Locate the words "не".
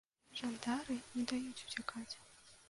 1.17-1.27